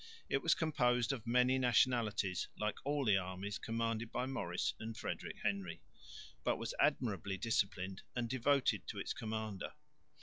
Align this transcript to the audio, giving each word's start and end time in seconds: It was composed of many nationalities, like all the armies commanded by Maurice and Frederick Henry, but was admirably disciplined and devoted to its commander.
It 0.29 0.41
was 0.41 0.55
composed 0.55 1.13
of 1.13 1.27
many 1.27 1.59
nationalities, 1.59 2.47
like 2.57 2.79
all 2.83 3.05
the 3.05 3.17
armies 3.17 3.59
commanded 3.59 4.11
by 4.11 4.25
Maurice 4.25 4.73
and 4.79 4.97
Frederick 4.97 5.35
Henry, 5.43 5.83
but 6.43 6.57
was 6.57 6.73
admirably 6.79 7.37
disciplined 7.37 8.01
and 8.15 8.27
devoted 8.27 8.87
to 8.87 8.97
its 8.97 9.13
commander. 9.13 9.73